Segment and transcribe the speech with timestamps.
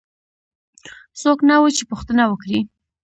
[1.21, 2.59] څوک نه وو چې پوښتنه وکړي.